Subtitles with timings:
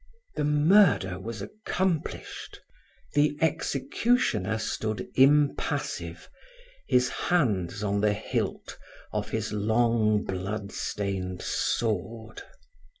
[0.33, 2.59] The murder was accomplished.
[3.13, 6.27] The executioner stood impassive,
[6.87, 8.79] his hands on the hilt
[9.13, 12.41] of his long, blood stained sword.